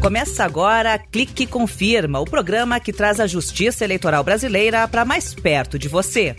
Começa 0.00 0.44
agora 0.44 0.98
Clique 0.98 1.46
Confirma, 1.46 2.20
o 2.20 2.24
programa 2.24 2.80
que 2.80 2.90
traz 2.90 3.20
a 3.20 3.26
justiça 3.26 3.84
eleitoral 3.84 4.24
brasileira 4.24 4.88
para 4.88 5.04
mais 5.04 5.34
perto 5.34 5.78
de 5.78 5.88
você. 5.88 6.34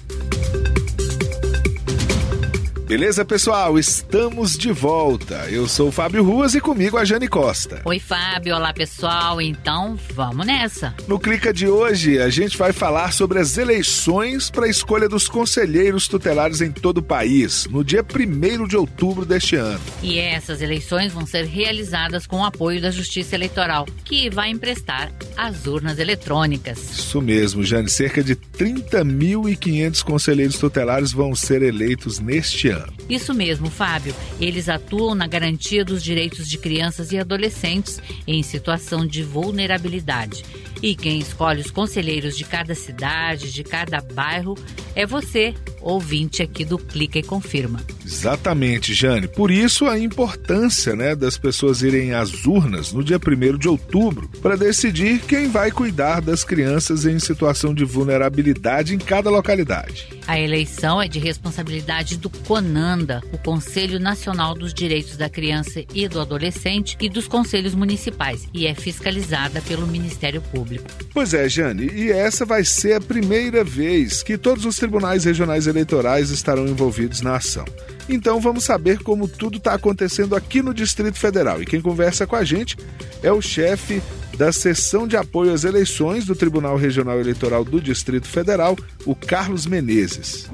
Beleza, 2.91 3.23
pessoal? 3.23 3.79
Estamos 3.79 4.57
de 4.57 4.69
volta. 4.69 5.49
Eu 5.49 5.65
sou 5.65 5.87
o 5.87 5.91
Fábio 5.93 6.25
Ruas 6.25 6.55
e 6.55 6.59
comigo 6.59 6.97
a 6.97 7.05
Jane 7.05 7.25
Costa. 7.25 7.81
Oi, 7.85 7.99
Fábio. 7.99 8.53
Olá, 8.53 8.73
pessoal. 8.73 9.39
Então, 9.39 9.97
vamos 10.13 10.45
nessa. 10.45 10.93
No 11.07 11.17
Clica 11.17 11.53
de 11.53 11.69
hoje, 11.69 12.19
a 12.19 12.29
gente 12.29 12.57
vai 12.57 12.73
falar 12.73 13.13
sobre 13.13 13.39
as 13.39 13.57
eleições 13.57 14.51
para 14.51 14.65
a 14.65 14.69
escolha 14.69 15.07
dos 15.07 15.29
conselheiros 15.29 16.05
tutelares 16.05 16.59
em 16.59 16.69
todo 16.69 16.97
o 16.97 17.01
país, 17.01 17.65
no 17.67 17.81
dia 17.81 18.03
1 18.03 18.67
de 18.67 18.75
outubro 18.75 19.25
deste 19.25 19.55
ano. 19.55 19.79
E 20.03 20.19
essas 20.19 20.61
eleições 20.61 21.13
vão 21.13 21.25
ser 21.25 21.45
realizadas 21.45 22.27
com 22.27 22.41
o 22.41 22.45
apoio 22.45 22.81
da 22.81 22.91
Justiça 22.91 23.35
Eleitoral, 23.35 23.85
que 24.03 24.29
vai 24.29 24.49
emprestar 24.49 25.13
as 25.37 25.65
urnas 25.65 25.97
eletrônicas. 25.97 26.77
Isso 26.91 27.21
mesmo, 27.21 27.63
Jane. 27.63 27.89
Cerca 27.89 28.21
de 28.21 28.35
30.500 28.35 30.03
conselheiros 30.03 30.57
tutelares 30.57 31.13
vão 31.13 31.33
ser 31.33 31.61
eleitos 31.61 32.19
neste 32.19 32.67
ano. 32.67 32.80
Isso 33.09 33.33
mesmo, 33.33 33.69
Fábio. 33.69 34.15
Eles 34.39 34.69
atuam 34.69 35.15
na 35.15 35.27
garantia 35.27 35.83
dos 35.83 36.03
direitos 36.03 36.47
de 36.47 36.57
crianças 36.57 37.11
e 37.11 37.17
adolescentes 37.17 38.01
em 38.25 38.41
situação 38.43 39.05
de 39.05 39.23
vulnerabilidade. 39.23 40.43
E 40.81 40.95
quem 40.95 41.19
escolhe 41.19 41.61
os 41.61 41.69
conselheiros 41.69 42.37
de 42.37 42.43
cada 42.43 42.73
cidade, 42.73 43.51
de 43.51 43.63
cada 43.63 44.01
bairro, 44.01 44.55
é 44.95 45.05
você, 45.05 45.53
ouvinte 45.81 46.41
aqui 46.41 46.63
do 46.63 46.77
Clica 46.77 47.19
e 47.19 47.23
Confirma. 47.23 47.81
Exatamente, 48.05 48.93
Jane. 48.93 49.27
Por 49.27 49.51
isso 49.51 49.85
a 49.85 49.97
importância 49.97 50.95
né, 50.95 51.15
das 51.15 51.37
pessoas 51.37 51.81
irem 51.81 52.13
às 52.13 52.45
urnas 52.45 52.91
no 52.91 53.03
dia 53.03 53.17
1 53.17 53.57
de 53.57 53.67
outubro 53.67 54.29
para 54.41 54.55
decidir 54.55 55.19
quem 55.21 55.49
vai 55.49 55.71
cuidar 55.71 56.21
das 56.21 56.43
crianças 56.43 57.05
em 57.05 57.19
situação 57.19 57.73
de 57.73 57.85
vulnerabilidade 57.85 58.93
em 58.95 58.97
cada 58.97 59.29
localidade. 59.29 60.09
A 60.27 60.39
eleição 60.39 61.01
é 61.01 61.07
de 61.07 61.19
responsabilidade 61.19 62.17
do 62.17 62.29
CONANDA, 62.29 63.21
o 63.33 63.37
Conselho 63.37 63.99
Nacional 63.99 64.53
dos 64.53 64.73
Direitos 64.73 65.17
da 65.17 65.29
Criança 65.29 65.83
e 65.93 66.07
do 66.07 66.19
Adolescente, 66.19 66.95
e 66.99 67.09
dos 67.09 67.27
conselhos 67.27 67.73
municipais, 67.73 68.47
e 68.53 68.65
é 68.65 68.73
fiscalizada 68.73 69.61
pelo 69.61 69.87
Ministério 69.87 70.41
Público. 70.41 70.85
Pois 71.13 71.33
é, 71.33 71.49
Jane, 71.49 71.89
e 71.93 72.11
essa 72.11 72.45
vai 72.45 72.63
ser 72.63 72.93
a 72.93 73.01
primeira 73.01 73.63
vez 73.63 74.23
que 74.23 74.37
todos 74.37 74.65
os 74.65 74.75
tribunais 74.75 75.25
regionais 75.25 75.67
eleitorais 75.71 76.29
estarão 76.29 76.67
envolvidos 76.67 77.21
na 77.21 77.35
ação. 77.35 77.65
Então 78.07 78.39
vamos 78.39 78.63
saber 78.63 78.99
como 78.99 79.27
tudo 79.27 79.57
está 79.57 79.73
acontecendo 79.73 80.35
aqui 80.35 80.61
no 80.61 80.73
Distrito 80.73 81.17
Federal. 81.17 81.61
E 81.61 81.65
quem 81.65 81.81
conversa 81.81 82.27
com 82.27 82.35
a 82.35 82.43
gente 82.43 82.77
é 83.23 83.31
o 83.31 83.41
chefe 83.41 84.01
da 84.37 84.51
seção 84.51 85.07
de 85.07 85.17
apoio 85.17 85.53
às 85.53 85.63
eleições 85.63 86.25
do 86.25 86.35
Tribunal 86.35 86.75
Regional 86.77 87.19
Eleitoral 87.19 87.63
do 87.63 87.81
Distrito 87.81 88.27
Federal, 88.27 88.77
o 89.05 89.15
Carlos 89.15 89.65
Menezes. 89.65 90.49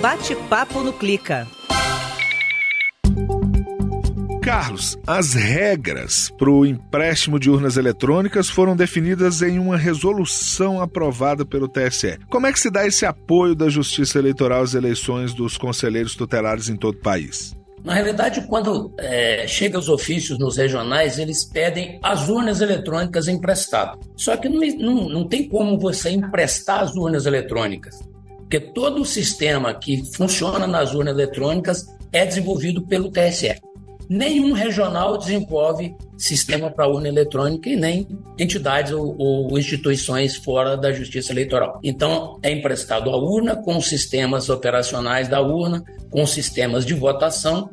Bate-papo 0.00 0.80
no 0.80 0.92
Clica. 0.92 1.46
Carlos, 4.48 4.96
as 5.06 5.34
regras 5.34 6.32
para 6.38 6.48
o 6.50 6.64
empréstimo 6.64 7.38
de 7.38 7.50
urnas 7.50 7.76
eletrônicas 7.76 8.48
foram 8.48 8.74
definidas 8.74 9.42
em 9.42 9.58
uma 9.58 9.76
resolução 9.76 10.80
aprovada 10.80 11.44
pelo 11.44 11.68
TSE. 11.68 12.18
Como 12.30 12.46
é 12.46 12.52
que 12.54 12.58
se 12.58 12.70
dá 12.70 12.86
esse 12.86 13.04
apoio 13.04 13.54
da 13.54 13.68
Justiça 13.68 14.18
Eleitoral 14.18 14.62
às 14.62 14.72
eleições 14.72 15.34
dos 15.34 15.58
conselheiros 15.58 16.14
tutelares 16.14 16.70
em 16.70 16.76
todo 16.76 16.94
o 16.94 17.02
país? 17.02 17.54
Na 17.84 17.92
realidade, 17.92 18.46
quando 18.48 18.90
é, 18.98 19.46
chega 19.46 19.78
os 19.78 19.90
ofícios 19.90 20.38
nos 20.38 20.56
regionais, 20.56 21.18
eles 21.18 21.44
pedem 21.44 22.00
as 22.02 22.30
urnas 22.30 22.62
eletrônicas 22.62 23.28
emprestadas. 23.28 23.98
Só 24.16 24.34
que 24.34 24.48
não, 24.48 24.66
não, 24.78 25.08
não 25.10 25.28
tem 25.28 25.46
como 25.46 25.78
você 25.78 26.08
emprestar 26.08 26.84
as 26.84 26.96
urnas 26.96 27.26
eletrônicas, 27.26 27.98
porque 28.38 28.58
todo 28.58 29.02
o 29.02 29.04
sistema 29.04 29.74
que 29.74 30.02
funciona 30.16 30.66
nas 30.66 30.94
urnas 30.94 31.12
eletrônicas 31.12 31.84
é 32.10 32.24
desenvolvido 32.24 32.86
pelo 32.86 33.10
TSE 33.10 33.67
nenhum 34.08 34.52
regional 34.52 35.18
desenvolve 35.18 35.94
sistema 36.16 36.70
para 36.70 36.88
urna 36.88 37.08
eletrônica 37.08 37.68
e 37.68 37.76
nem 37.76 38.06
entidades 38.38 38.92
ou, 38.92 39.14
ou, 39.18 39.58
instituições 39.58 40.36
fora 40.36 40.76
da 40.76 40.92
justiça 40.92 41.32
eleitoral. 41.32 41.78
Então, 41.82 42.38
é 42.42 42.50
emprestado 42.50 43.10
a 43.10 43.16
urna 43.16 43.56
com 43.56 43.80
sistemas 43.80 44.48
operacionais 44.48 45.28
da 45.28 45.40
urna, 45.40 45.84
com 46.10 46.26
sistemas 46.26 46.86
de 46.86 46.94
votação 46.94 47.70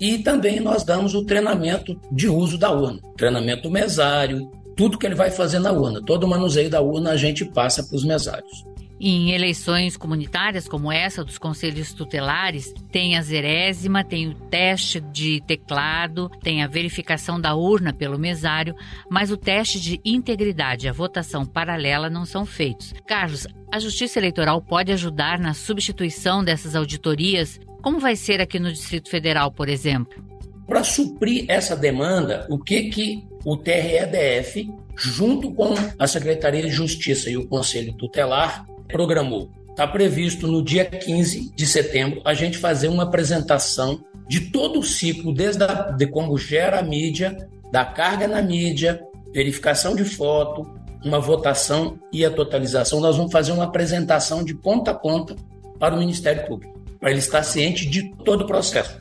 e 0.00 0.18
também 0.18 0.60
nós 0.60 0.84
damos 0.84 1.14
o 1.14 1.24
treinamento 1.24 1.98
de 2.12 2.28
uso 2.28 2.56
da 2.56 2.70
urna, 2.70 3.00
treinamento 3.16 3.68
mesário, 3.68 4.48
tudo 4.76 4.96
que 4.96 5.04
ele 5.04 5.16
vai 5.16 5.30
fazer 5.30 5.58
na 5.58 5.72
urna, 5.72 6.00
todo 6.00 6.22
o 6.22 6.28
manuseio 6.28 6.70
da 6.70 6.80
urna 6.80 7.10
a 7.10 7.16
gente 7.16 7.44
passa 7.44 7.82
para 7.82 7.96
os 7.96 8.04
mesários. 8.04 8.64
Em 9.00 9.30
eleições 9.30 9.96
comunitárias 9.96 10.66
como 10.66 10.90
essa 10.90 11.24
dos 11.24 11.38
conselhos 11.38 11.92
tutelares, 11.92 12.74
tem 12.90 13.16
a 13.16 13.22
zerésima, 13.22 14.02
tem 14.02 14.26
o 14.26 14.34
teste 14.34 15.00
de 15.00 15.40
teclado, 15.46 16.28
tem 16.42 16.64
a 16.64 16.66
verificação 16.66 17.40
da 17.40 17.54
urna 17.54 17.92
pelo 17.92 18.18
mesário, 18.18 18.74
mas 19.08 19.30
o 19.30 19.36
teste 19.36 19.80
de 19.80 20.00
integridade 20.04 20.86
e 20.86 20.88
a 20.88 20.92
votação 20.92 21.46
paralela 21.46 22.10
não 22.10 22.24
são 22.24 22.44
feitos. 22.44 22.92
Carlos, 23.06 23.46
a 23.72 23.78
Justiça 23.78 24.18
Eleitoral 24.18 24.60
pode 24.60 24.90
ajudar 24.90 25.38
na 25.38 25.54
substituição 25.54 26.42
dessas 26.42 26.74
auditorias? 26.74 27.60
Como 27.80 28.00
vai 28.00 28.16
ser 28.16 28.40
aqui 28.40 28.58
no 28.58 28.72
Distrito 28.72 29.08
Federal, 29.08 29.52
por 29.52 29.68
exemplo? 29.68 30.24
Para 30.66 30.82
suprir 30.82 31.44
essa 31.48 31.76
demanda, 31.76 32.46
o 32.50 32.58
que, 32.58 32.90
que 32.90 33.24
o 33.44 33.56
TREDF, 33.56 34.68
junto 34.96 35.52
com 35.54 35.74
a 35.98 36.06
Secretaria 36.06 36.62
de 36.62 36.70
Justiça 36.70 37.30
e 37.30 37.36
o 37.36 37.46
Conselho 37.46 37.94
Tutelar, 37.94 38.66
programou. 38.88 39.50
Está 39.70 39.86
previsto 39.86 40.48
no 40.48 40.62
dia 40.62 40.84
15 40.84 41.52
de 41.54 41.66
setembro 41.66 42.20
a 42.24 42.34
gente 42.34 42.58
fazer 42.58 42.88
uma 42.88 43.04
apresentação 43.04 44.02
de 44.26 44.50
todo 44.50 44.80
o 44.80 44.82
ciclo, 44.82 45.32
desde 45.32 45.62
a, 45.62 45.92
de 45.92 46.06
como 46.06 46.36
gera 46.36 46.80
a 46.80 46.82
mídia, 46.82 47.48
da 47.70 47.84
carga 47.84 48.26
na 48.26 48.42
mídia, 48.42 49.00
verificação 49.32 49.94
de 49.94 50.04
foto, 50.04 50.68
uma 51.04 51.20
votação 51.20 51.98
e 52.12 52.24
a 52.24 52.30
totalização. 52.30 53.00
Nós 53.00 53.16
vamos 53.16 53.30
fazer 53.30 53.52
uma 53.52 53.64
apresentação 53.64 54.42
de 54.42 54.54
ponta 54.54 54.90
a 54.90 54.94
ponta 54.94 55.36
para 55.78 55.94
o 55.94 55.98
Ministério 55.98 56.44
Público, 56.46 56.78
para 56.98 57.10
ele 57.10 57.20
estar 57.20 57.42
ciente 57.42 57.86
de 57.86 58.10
todo 58.24 58.42
o 58.42 58.46
processo. 58.46 58.98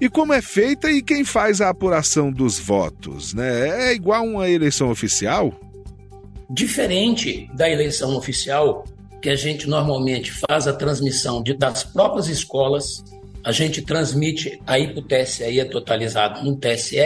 E 0.00 0.08
como 0.08 0.32
é 0.32 0.40
feita 0.40 0.90
e 0.90 1.02
quem 1.02 1.24
faz 1.24 1.60
a 1.60 1.70
apuração 1.70 2.30
dos 2.30 2.58
votos? 2.58 3.34
Né? 3.34 3.88
É 3.88 3.94
igual 3.94 4.24
uma 4.24 4.48
eleição 4.48 4.90
oficial? 4.90 5.52
Diferente 6.48 7.50
da 7.54 7.68
eleição 7.68 8.16
oficial, 8.16 8.84
que 9.20 9.30
a 9.30 9.36
gente 9.36 9.68
normalmente 9.68 10.32
faz 10.32 10.66
a 10.66 10.72
transmissão 10.72 11.42
de, 11.42 11.54
das 11.54 11.84
próprias 11.84 12.28
escolas, 12.28 13.02
a 13.44 13.52
gente 13.52 13.82
transmite 13.82 14.60
aí 14.66 14.88
para 14.88 15.00
o 15.00 15.02
TSE 15.02 15.44
e 15.44 15.60
é 15.60 15.64
totalizado 15.64 16.44
no 16.44 16.56
TSE. 16.56 16.98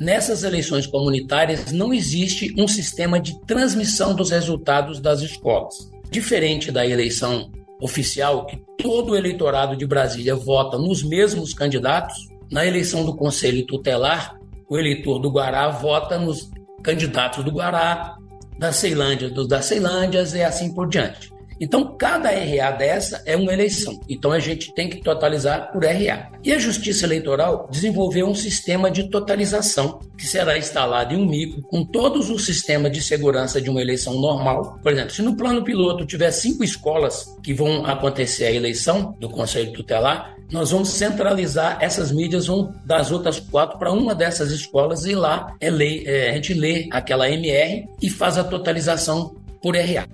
Nessas 0.00 0.44
eleições 0.44 0.86
comunitárias 0.86 1.72
não 1.72 1.92
existe 1.92 2.54
um 2.58 2.66
sistema 2.66 3.20
de 3.20 3.38
transmissão 3.46 4.14
dos 4.14 4.30
resultados 4.30 4.98
das 4.98 5.20
escolas. 5.20 5.90
Diferente 6.10 6.72
da 6.72 6.86
eleição 6.86 7.50
oficial, 7.80 8.46
que 8.46 8.60
todo 8.78 9.12
o 9.12 9.16
eleitorado 9.16 9.76
de 9.76 9.86
Brasília 9.86 10.34
vota 10.34 10.78
nos 10.78 11.02
mesmos 11.02 11.52
candidatos, 11.52 12.28
na 12.50 12.66
eleição 12.66 13.04
do 13.04 13.14
Conselho 13.14 13.66
Tutelar, 13.66 14.38
o 14.68 14.78
eleitor 14.78 15.18
do 15.18 15.30
Guará 15.30 15.68
vota 15.68 16.18
nos 16.18 16.50
candidatos 16.82 17.44
do 17.44 17.50
Guará, 17.50 18.16
da 18.58 18.72
Ceilândia, 18.72 19.30
dos 19.30 19.48
da 19.48 19.62
Ceilândias 19.62 20.34
e 20.34 20.42
assim 20.42 20.72
por 20.72 20.88
diante. 20.88 21.32
Então, 21.60 21.94
cada 21.96 22.30
RA 22.30 22.70
dessa 22.70 23.22
é 23.26 23.36
uma 23.36 23.52
eleição. 23.52 24.00
Então, 24.08 24.32
a 24.32 24.38
gente 24.38 24.72
tem 24.74 24.88
que 24.88 25.02
totalizar 25.02 25.70
por 25.70 25.84
RA. 25.84 26.30
E 26.42 26.52
a 26.52 26.58
Justiça 26.58 27.04
Eleitoral 27.04 27.68
desenvolveu 27.70 28.26
um 28.26 28.34
sistema 28.34 28.90
de 28.90 29.10
totalização 29.10 30.00
que 30.16 30.26
será 30.26 30.56
instalado 30.56 31.14
em 31.14 31.18
um 31.18 31.26
micro 31.26 31.62
com 31.62 31.84
todos 31.84 32.30
os 32.30 32.46
sistemas 32.46 32.90
de 32.90 33.02
segurança 33.02 33.60
de 33.60 33.68
uma 33.68 33.80
eleição 33.80 34.14
normal. 34.18 34.78
Por 34.82 34.92
exemplo, 34.92 35.10
se 35.10 35.22
no 35.22 35.36
plano 35.36 35.62
piloto 35.62 36.06
tiver 36.06 36.30
cinco 36.30 36.64
escolas 36.64 37.36
que 37.42 37.52
vão 37.52 37.84
acontecer 37.84 38.46
a 38.46 38.52
eleição 38.52 39.14
do 39.20 39.28
Conselho 39.28 39.72
Tutelar, 39.72 40.36
nós 40.50 40.70
vamos 40.70 40.88
centralizar 40.88 41.78
essas 41.80 42.10
mídias 42.10 42.46
vão 42.46 42.74
das 42.84 43.12
outras 43.12 43.38
quatro 43.38 43.78
para 43.78 43.92
uma 43.92 44.14
dessas 44.14 44.50
escolas 44.50 45.04
e 45.04 45.14
lá 45.14 45.54
é 45.60 45.70
lei, 45.70 46.04
é, 46.06 46.30
a 46.30 46.34
gente 46.34 46.54
lê 46.54 46.88
aquela 46.90 47.30
MR 47.30 47.86
e 48.02 48.10
faz 48.10 48.36
a 48.36 48.44
totalização 48.44 49.36
por 49.62 49.76
RA. 49.76 50.06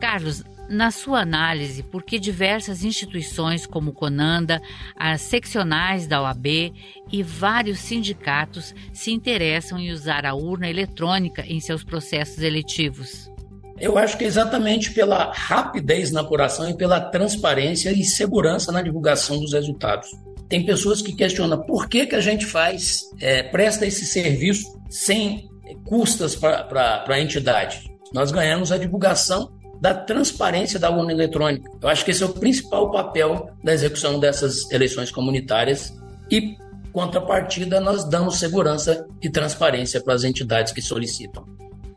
Carlos, 0.00 0.42
na 0.68 0.90
sua 0.90 1.20
análise, 1.20 1.82
por 1.82 2.02
que 2.02 2.18
diversas 2.18 2.84
instituições 2.84 3.66
como 3.66 3.92
Conanda, 3.92 4.60
as 4.96 5.20
seccionais 5.20 6.06
da 6.06 6.22
OAB 6.22 6.72
e 7.12 7.22
vários 7.22 7.78
sindicatos 7.78 8.74
se 8.92 9.10
interessam 9.12 9.78
em 9.78 9.90
usar 9.90 10.24
a 10.24 10.34
urna 10.34 10.68
eletrônica 10.68 11.44
em 11.46 11.60
seus 11.60 11.84
processos 11.84 12.38
eletivos? 12.38 13.30
Eu 13.78 13.98
acho 13.98 14.16
que 14.16 14.24
é 14.24 14.26
exatamente 14.26 14.92
pela 14.92 15.32
rapidez 15.32 16.12
na 16.12 16.20
apuração 16.20 16.70
e 16.70 16.76
pela 16.76 17.00
transparência 17.00 17.90
e 17.90 18.04
segurança 18.04 18.70
na 18.70 18.80
divulgação 18.80 19.40
dos 19.40 19.52
resultados. 19.52 20.08
Tem 20.48 20.64
pessoas 20.64 21.02
que 21.02 21.14
questionam 21.14 21.60
por 21.62 21.88
que, 21.88 22.06
que 22.06 22.14
a 22.14 22.20
gente 22.20 22.46
faz, 22.46 23.00
é, 23.20 23.42
presta 23.42 23.84
esse 23.84 24.06
serviço 24.06 24.80
sem 24.88 25.48
custas 25.84 26.36
para 26.36 27.04
a 27.06 27.20
entidade. 27.20 27.90
Nós 28.12 28.30
ganhamos 28.30 28.70
a 28.70 28.78
divulgação 28.78 29.50
da 29.80 29.94
transparência 29.94 30.78
da 30.78 30.90
urna 30.90 31.12
eletrônica. 31.12 31.70
Eu 31.80 31.88
acho 31.88 32.04
que 32.04 32.10
esse 32.10 32.22
é 32.22 32.26
o 32.26 32.32
principal 32.32 32.90
papel 32.90 33.50
da 33.62 33.72
execução 33.72 34.18
dessas 34.18 34.70
eleições 34.70 35.10
comunitárias 35.10 35.92
e, 36.30 36.56
contrapartida, 36.92 37.80
nós 37.80 38.04
damos 38.04 38.38
segurança 38.38 39.06
e 39.22 39.28
transparência 39.28 40.00
para 40.00 40.14
as 40.14 40.24
entidades 40.24 40.72
que 40.72 40.80
solicitam. 40.80 41.44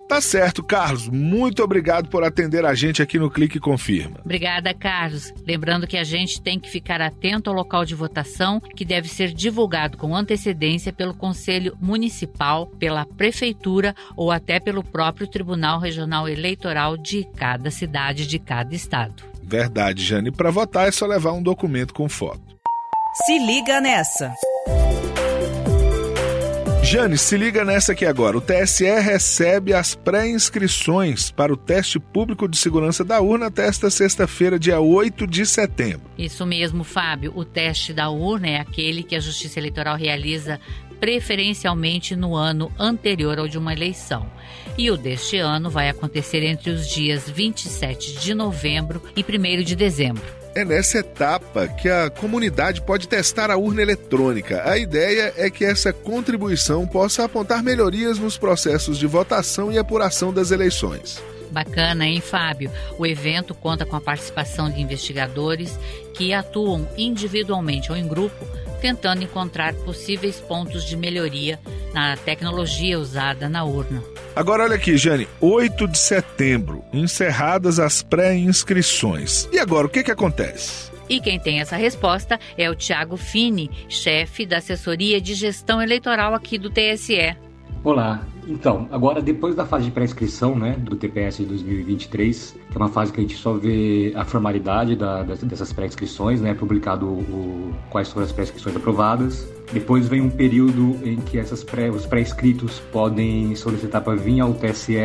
Tá 0.07 0.21
certo, 0.21 0.63
Carlos. 0.63 1.09
Muito 1.09 1.61
obrigado 1.61 2.07
por 2.07 2.23
atender 2.23 2.65
a 2.65 2.73
gente 2.73 3.01
aqui 3.01 3.19
no 3.19 3.29
Clique 3.29 3.59
Confirma. 3.59 4.19
Obrigada, 4.23 4.73
Carlos. 4.73 5.33
Lembrando 5.45 5.85
que 5.85 5.97
a 5.97 6.03
gente 6.03 6.41
tem 6.41 6.57
que 6.57 6.69
ficar 6.69 7.01
atento 7.01 7.49
ao 7.49 7.55
local 7.55 7.83
de 7.83 7.93
votação, 7.93 8.59
que 8.59 8.85
deve 8.85 9.09
ser 9.09 9.33
divulgado 9.33 9.97
com 9.97 10.15
antecedência 10.15 10.93
pelo 10.93 11.13
Conselho 11.13 11.77
Municipal, 11.81 12.67
pela 12.67 13.05
Prefeitura 13.05 13.93
ou 14.15 14.31
até 14.31 14.61
pelo 14.61 14.81
próprio 14.81 15.27
Tribunal 15.27 15.79
Regional 15.79 16.29
Eleitoral 16.29 16.95
de 16.95 17.27
cada 17.35 17.69
cidade, 17.69 18.25
de 18.25 18.39
cada 18.39 18.73
estado. 18.73 19.23
Verdade, 19.43 20.03
Jane. 20.03 20.31
Para 20.31 20.51
votar 20.51 20.87
é 20.87 20.91
só 20.91 21.05
levar 21.05 21.33
um 21.33 21.43
documento 21.43 21.93
com 21.93 22.07
foto. 22.07 22.41
Se 23.25 23.39
liga 23.39 23.81
nessa. 23.81 24.33
Jane, 26.89 27.17
se 27.17 27.35
liga 27.35 27.65
nessa 27.65 27.91
aqui 27.91 28.05
agora. 28.05 28.37
O 28.37 28.41
TSE 28.41 28.85
recebe 29.01 29.73
as 29.73 29.93
pré-inscrições 29.93 31.29
para 31.29 31.51
o 31.51 31.57
teste 31.57 31.99
público 31.99 32.47
de 32.47 32.57
segurança 32.57 33.03
da 33.03 33.19
urna 33.19 33.47
até 33.47 33.67
esta 33.67 33.89
sexta-feira, 33.89 34.57
dia 34.57 34.79
8 34.79 35.27
de 35.27 35.45
setembro. 35.45 36.09
Isso 36.17 36.45
mesmo, 36.45 36.85
Fábio. 36.85 37.33
O 37.35 37.43
teste 37.43 37.91
da 37.91 38.09
urna 38.09 38.47
é 38.47 38.59
aquele 38.61 39.03
que 39.03 39.17
a 39.17 39.19
Justiça 39.19 39.59
Eleitoral 39.59 39.97
realiza 39.97 40.61
preferencialmente 40.97 42.15
no 42.15 42.37
ano 42.37 42.71
anterior 42.79 43.37
ao 43.37 43.49
de 43.49 43.57
uma 43.57 43.73
eleição. 43.73 44.25
E 44.77 44.89
o 44.89 44.95
deste 44.95 45.39
ano 45.39 45.69
vai 45.69 45.89
acontecer 45.89 46.41
entre 46.41 46.69
os 46.69 46.87
dias 46.87 47.29
27 47.29 48.17
de 48.17 48.33
novembro 48.33 49.03
e 49.13 49.21
1 49.21 49.61
de 49.61 49.75
dezembro. 49.75 50.36
É 50.57 50.65
nessa 50.65 50.97
etapa 50.97 51.67
que 51.67 51.87
a 51.87 52.09
comunidade 52.09 52.81
pode 52.81 53.07
testar 53.07 53.51
a 53.51 53.57
urna 53.57 53.83
eletrônica. 53.83 54.67
A 54.67 54.75
ideia 54.75 55.31
é 55.37 55.51
que 55.51 55.63
essa 55.63 55.93
contribuição 55.93 56.87
possa 56.87 57.23
apontar 57.23 57.61
melhorias 57.61 58.17
nos 58.17 58.39
processos 58.39 58.97
de 58.97 59.05
votação 59.05 59.71
e 59.71 59.77
apuração 59.77 60.33
das 60.33 60.49
eleições. 60.49 61.21
Bacana, 61.51 62.07
hein, 62.07 62.19
Fábio? 62.21 62.71
O 62.97 63.05
evento 63.05 63.53
conta 63.53 63.85
com 63.85 63.95
a 63.95 64.01
participação 64.01 64.67
de 64.67 64.81
investigadores 64.81 65.77
que 66.15 66.33
atuam 66.33 66.89
individualmente 66.97 67.91
ou 67.91 67.95
em 67.95 68.07
grupo, 68.07 68.43
tentando 68.79 69.23
encontrar 69.23 69.73
possíveis 69.73 70.39
pontos 70.39 70.83
de 70.85 70.95
melhoria 70.95 71.59
na 71.93 72.15
tecnologia 72.15 72.99
usada 72.99 73.49
na 73.49 73.63
urna. 73.63 74.03
Agora 74.35 74.63
olha 74.63 74.75
aqui, 74.75 74.97
Jane, 74.97 75.27
8 75.41 75.87
de 75.87 75.97
setembro, 75.97 76.83
encerradas 76.93 77.79
as 77.79 78.03
pré-inscrições. 78.03 79.49
E 79.51 79.59
agora 79.59 79.87
o 79.87 79.89
que 79.89 80.03
que 80.03 80.11
acontece? 80.11 80.91
E 81.09 81.19
quem 81.19 81.39
tem 81.39 81.59
essa 81.59 81.75
resposta 81.75 82.39
é 82.57 82.69
o 82.69 82.75
Tiago 82.75 83.17
Fini, 83.17 83.71
chefe 83.87 84.45
da 84.45 84.57
assessoria 84.57 85.21
de 85.21 85.33
gestão 85.33 85.81
eleitoral 85.81 86.33
aqui 86.33 86.57
do 86.57 86.69
TSE. 86.69 87.35
Olá, 87.83 88.25
então, 88.47 88.87
agora 88.91 89.21
depois 89.21 89.55
da 89.55 89.65
fase 89.65 89.85
de 89.85 89.91
pré-inscrição, 89.91 90.57
né, 90.57 90.77
do 90.79 90.95
TPS 90.95 91.37
de 91.37 91.45
2023, 91.45 92.55
que 92.71 92.77
é 92.77 92.79
uma 92.79 92.89
fase 92.89 93.11
que 93.11 93.19
a 93.19 93.21
gente 93.21 93.35
só 93.35 93.53
vê 93.53 94.13
a 94.15 94.23
formalidade 94.23 94.95
da, 94.95 95.23
dessas 95.23 95.73
pré-inscrições, 95.73 96.39
né, 96.39 96.53
publicado 96.53 97.05
o, 97.05 97.73
quais 97.89 98.09
foram 98.09 98.25
as 98.25 98.31
pré-inscrições 98.31 98.75
aprovadas. 98.75 99.47
Depois 99.73 100.07
vem 100.07 100.21
um 100.21 100.29
período 100.29 100.97
em 101.03 101.17
que 101.17 101.37
essas 101.37 101.63
pré, 101.63 101.89
os 101.89 102.05
pré-inscritos 102.05 102.79
podem 102.91 103.53
solicitar 103.55 104.01
para 104.01 104.15
vir 104.15 104.39
ao 104.39 104.53
TSE 104.53 104.97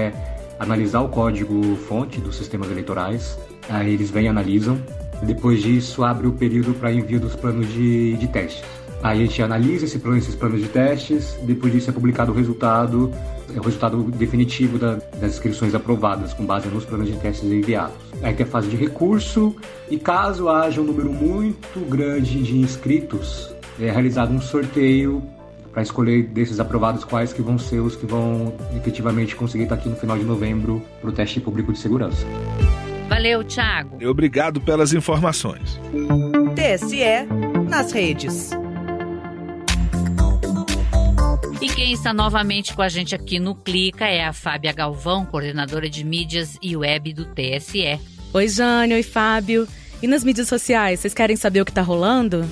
analisar 0.58 1.00
o 1.00 1.08
código-fonte 1.08 2.20
dos 2.20 2.36
sistemas 2.36 2.70
eleitorais. 2.70 3.36
Aí 3.68 3.92
eles 3.92 4.10
vêm 4.10 4.26
e 4.26 4.28
analisam. 4.28 4.78
Depois 5.22 5.62
disso, 5.62 6.04
abre 6.04 6.26
o 6.26 6.32
período 6.32 6.74
para 6.74 6.92
envio 6.92 7.18
dos 7.18 7.34
planos 7.34 7.68
de, 7.72 8.16
de 8.16 8.28
testes. 8.28 8.81
Aí 9.02 9.22
a 9.22 9.26
gente 9.26 9.42
analisa 9.42 9.84
esse 9.84 9.98
plano, 9.98 10.18
esses 10.18 10.34
planos 10.34 10.60
de 10.60 10.68
testes, 10.68 11.36
depois 11.42 11.72
disso 11.72 11.90
é 11.90 11.92
publicado 11.92 12.30
o 12.30 12.34
resultado, 12.34 13.10
é 13.54 13.58
o 13.58 13.62
resultado 13.62 14.02
definitivo 14.04 14.78
da, 14.78 14.94
das 15.20 15.32
inscrições 15.32 15.74
aprovadas, 15.74 16.32
com 16.32 16.46
base 16.46 16.68
nos 16.68 16.84
planos 16.84 17.08
de 17.08 17.16
testes 17.16 17.50
enviados. 17.50 17.96
Aí 18.22 18.32
tem 18.32 18.46
a 18.46 18.48
fase 18.48 18.68
de 18.68 18.76
recurso, 18.76 19.56
e 19.90 19.98
caso 19.98 20.48
haja 20.48 20.80
um 20.80 20.84
número 20.84 21.12
muito 21.12 21.80
grande 21.88 22.42
de 22.42 22.56
inscritos, 22.56 23.52
é 23.80 23.90
realizado 23.90 24.32
um 24.32 24.40
sorteio 24.40 25.22
para 25.72 25.82
escolher 25.82 26.24
desses 26.24 26.60
aprovados 26.60 27.02
quais 27.02 27.32
que 27.32 27.42
vão 27.42 27.58
ser 27.58 27.80
os 27.80 27.96
que 27.96 28.06
vão 28.06 28.54
efetivamente 28.76 29.34
conseguir 29.34 29.64
estar 29.64 29.76
aqui 29.76 29.88
no 29.88 29.96
final 29.96 30.18
de 30.18 30.24
novembro 30.24 30.82
para 31.00 31.10
o 31.10 31.12
teste 31.12 31.40
público 31.40 31.72
de 31.72 31.78
segurança. 31.78 32.26
Valeu, 33.08 33.42
Thiago. 33.42 33.98
Obrigado 34.06 34.60
pelas 34.60 34.92
informações. 34.92 35.80
TSE 36.54 37.26
nas 37.68 37.90
redes. 37.90 38.50
E 41.62 41.68
quem 41.68 41.92
está 41.92 42.12
novamente 42.12 42.74
com 42.74 42.82
a 42.82 42.88
gente 42.88 43.14
aqui 43.14 43.38
no 43.38 43.54
Clica 43.54 44.04
é 44.04 44.24
a 44.24 44.32
Fábia 44.32 44.72
Galvão, 44.72 45.24
coordenadora 45.24 45.88
de 45.88 46.02
mídias 46.02 46.58
e 46.60 46.76
web 46.76 47.12
do 47.12 47.24
TSE. 47.24 48.00
Oi, 48.32 48.48
Jane, 48.48 48.94
oi, 48.94 49.02
Fábio. 49.04 49.68
E 50.02 50.08
nas 50.08 50.24
mídias 50.24 50.48
sociais, 50.48 50.98
vocês 50.98 51.14
querem 51.14 51.36
saber 51.36 51.60
o 51.60 51.64
que 51.64 51.70
está 51.70 51.80
rolando? 51.80 52.44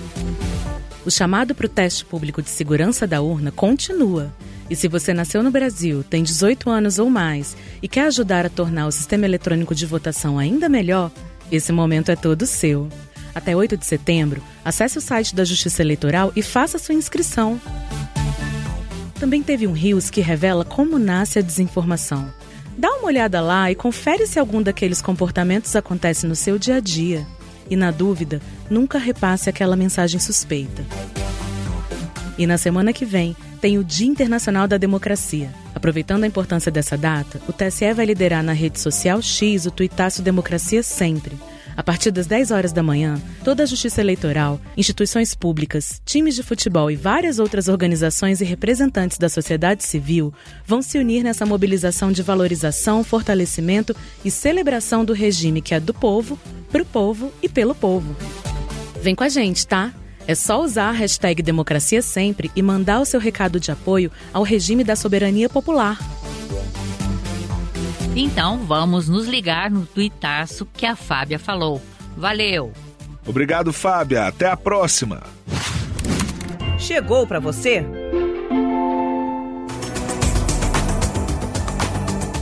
O 1.04 1.10
chamado 1.10 1.56
para 1.56 1.66
o 1.66 1.68
teste 1.68 2.04
público 2.04 2.40
de 2.40 2.50
segurança 2.50 3.04
da 3.04 3.20
urna 3.20 3.50
continua. 3.50 4.32
E 4.70 4.76
se 4.76 4.86
você 4.86 5.12
nasceu 5.12 5.42
no 5.42 5.50
Brasil, 5.50 6.04
tem 6.04 6.22
18 6.22 6.70
anos 6.70 7.00
ou 7.00 7.10
mais 7.10 7.56
e 7.82 7.88
quer 7.88 8.06
ajudar 8.06 8.46
a 8.46 8.48
tornar 8.48 8.86
o 8.86 8.92
sistema 8.92 9.26
eletrônico 9.26 9.74
de 9.74 9.86
votação 9.86 10.38
ainda 10.38 10.68
melhor, 10.68 11.10
esse 11.50 11.72
momento 11.72 12.12
é 12.12 12.14
todo 12.14 12.46
seu. 12.46 12.88
Até 13.34 13.56
8 13.56 13.76
de 13.76 13.86
setembro, 13.86 14.40
acesse 14.64 14.98
o 14.98 15.00
site 15.00 15.34
da 15.34 15.44
Justiça 15.44 15.82
Eleitoral 15.82 16.32
e 16.36 16.42
faça 16.42 16.78
sua 16.78 16.94
inscrição. 16.94 17.60
Também 19.20 19.42
teve 19.42 19.66
um 19.66 19.72
Rios 19.72 20.08
que 20.08 20.22
revela 20.22 20.64
como 20.64 20.98
nasce 20.98 21.38
a 21.38 21.42
desinformação. 21.42 22.32
Dá 22.78 22.88
uma 22.94 23.04
olhada 23.04 23.42
lá 23.42 23.70
e 23.70 23.74
confere 23.74 24.26
se 24.26 24.38
algum 24.38 24.62
daqueles 24.62 25.02
comportamentos 25.02 25.76
acontece 25.76 26.26
no 26.26 26.34
seu 26.34 26.58
dia 26.58 26.76
a 26.76 26.80
dia. 26.80 27.26
E 27.68 27.76
na 27.76 27.90
dúvida, 27.90 28.40
nunca 28.70 28.98
repasse 28.98 29.50
aquela 29.50 29.76
mensagem 29.76 30.18
suspeita. 30.18 30.82
E 32.38 32.46
na 32.46 32.56
semana 32.56 32.94
que 32.94 33.04
vem, 33.04 33.36
tem 33.60 33.76
o 33.76 33.84
Dia 33.84 34.06
Internacional 34.06 34.66
da 34.66 34.78
Democracia. 34.78 35.50
Aproveitando 35.74 36.24
a 36.24 36.26
importância 36.26 36.72
dessa 36.72 36.96
data, 36.96 37.42
o 37.46 37.52
TSE 37.52 37.92
vai 37.92 38.06
liderar 38.06 38.42
na 38.42 38.54
rede 38.54 38.80
social 38.80 39.20
X 39.20 39.66
o 39.66 39.70
Tuitaço 39.70 40.22
Democracia 40.22 40.82
Sempre 40.82 41.36
a 41.80 41.82
partir 41.82 42.10
das 42.10 42.26
10 42.26 42.50
horas 42.50 42.72
da 42.74 42.82
manhã, 42.82 43.18
toda 43.42 43.62
a 43.62 43.66
Justiça 43.66 44.02
Eleitoral, 44.02 44.60
instituições 44.76 45.34
públicas, 45.34 45.98
times 46.04 46.34
de 46.34 46.42
futebol 46.42 46.90
e 46.90 46.94
várias 46.94 47.38
outras 47.38 47.68
organizações 47.68 48.42
e 48.42 48.44
representantes 48.44 49.16
da 49.16 49.30
sociedade 49.30 49.82
civil 49.82 50.30
vão 50.66 50.82
se 50.82 50.98
unir 50.98 51.24
nessa 51.24 51.46
mobilização 51.46 52.12
de 52.12 52.22
valorização, 52.22 53.02
fortalecimento 53.02 53.96
e 54.22 54.30
celebração 54.30 55.06
do 55.06 55.14
regime 55.14 55.62
que 55.62 55.74
é 55.74 55.80
do 55.80 55.94
povo, 55.94 56.38
pro 56.70 56.84
povo 56.84 57.32
e 57.42 57.48
pelo 57.48 57.74
povo. 57.74 58.14
Vem 59.00 59.14
com 59.14 59.24
a 59.24 59.30
gente, 59.30 59.66
tá? 59.66 59.94
É 60.26 60.34
só 60.34 60.62
usar 60.62 60.90
a 60.90 60.92
hashtag 60.92 61.42
Democracia 61.42 62.02
Sempre 62.02 62.50
e 62.54 62.60
mandar 62.60 63.00
o 63.00 63.06
seu 63.06 63.18
recado 63.18 63.58
de 63.58 63.70
apoio 63.70 64.12
ao 64.34 64.42
regime 64.42 64.84
da 64.84 64.94
soberania 64.94 65.48
popular. 65.48 65.98
Então 68.14 68.58
vamos 68.66 69.08
nos 69.08 69.26
ligar 69.26 69.70
no 69.70 69.86
tuitaço 69.86 70.66
que 70.72 70.84
a 70.84 70.96
Fábia 70.96 71.38
falou. 71.38 71.80
Valeu! 72.16 72.72
Obrigado, 73.26 73.72
Fábia. 73.72 74.26
Até 74.26 74.48
a 74.48 74.56
próxima. 74.56 75.22
Chegou 76.78 77.26
para 77.26 77.38
você? 77.38 77.84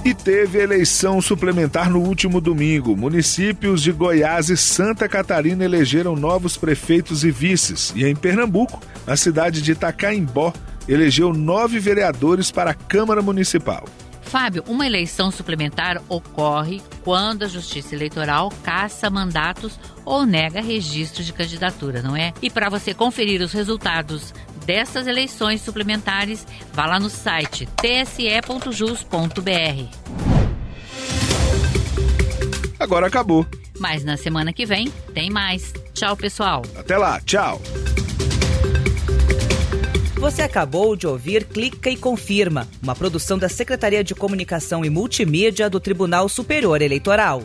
E 0.04 0.14
teve 0.14 0.58
eleição 0.58 1.20
suplementar 1.20 1.90
no 1.90 2.00
último 2.00 2.40
domingo. 2.40 2.96
Municípios 2.96 3.82
de 3.82 3.92
Goiás 3.92 4.48
e 4.48 4.56
Santa 4.56 5.06
Catarina 5.06 5.64
elegeram 5.64 6.16
novos 6.16 6.56
prefeitos 6.56 7.24
e 7.24 7.30
vices. 7.30 7.92
E 7.94 8.06
em 8.06 8.16
Pernambuco, 8.16 8.80
a 9.06 9.16
cidade 9.16 9.60
de 9.60 9.72
Itacaimbó 9.72 10.54
elegeu 10.88 11.34
nove 11.34 11.78
vereadores 11.78 12.50
para 12.50 12.70
a 12.70 12.74
Câmara 12.74 13.20
Municipal. 13.20 13.84
Fábio, 14.28 14.62
uma 14.68 14.86
eleição 14.86 15.30
suplementar 15.30 16.02
ocorre 16.08 16.82
quando 17.02 17.44
a 17.44 17.48
Justiça 17.48 17.94
Eleitoral 17.94 18.52
caça 18.62 19.08
mandatos 19.08 19.80
ou 20.04 20.26
nega 20.26 20.60
registro 20.60 21.24
de 21.24 21.32
candidatura, 21.32 22.02
não 22.02 22.14
é? 22.14 22.34
E 22.42 22.50
para 22.50 22.68
você 22.68 22.92
conferir 22.92 23.40
os 23.40 23.52
resultados 23.52 24.34
dessas 24.66 25.06
eleições 25.06 25.62
suplementares, 25.62 26.46
vá 26.74 26.84
lá 26.84 27.00
no 27.00 27.08
site 27.08 27.66
tse.jus.br. 27.76 29.08
Agora 32.78 33.06
acabou. 33.06 33.46
Mas 33.78 34.04
na 34.04 34.16
semana 34.16 34.52
que 34.52 34.66
vem 34.66 34.90
tem 35.14 35.30
mais. 35.30 35.72
Tchau, 35.94 36.16
pessoal. 36.16 36.62
Até 36.76 36.98
lá, 36.98 37.20
tchau. 37.22 37.60
Você 40.18 40.42
acabou 40.42 40.96
de 40.96 41.06
ouvir 41.06 41.44
Clica 41.44 41.88
e 41.88 41.96
Confirma, 41.96 42.66
uma 42.82 42.94
produção 42.94 43.38
da 43.38 43.48
Secretaria 43.48 44.02
de 44.02 44.16
Comunicação 44.16 44.84
e 44.84 44.90
Multimídia 44.90 45.70
do 45.70 45.78
Tribunal 45.78 46.28
Superior 46.28 46.82
Eleitoral. 46.82 47.44